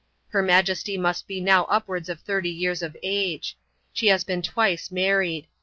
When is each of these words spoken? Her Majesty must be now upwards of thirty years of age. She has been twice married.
Her 0.29 0.41
Majesty 0.41 0.97
must 0.97 1.27
be 1.27 1.39
now 1.39 1.65
upwards 1.65 2.09
of 2.09 2.19
thirty 2.21 2.49
years 2.49 2.81
of 2.81 2.97
age. 3.03 3.55
She 3.93 4.07
has 4.07 4.23
been 4.23 4.41
twice 4.41 4.89
married. 4.89 5.45